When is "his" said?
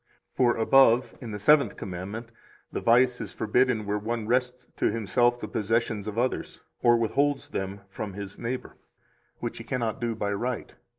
8.13-8.39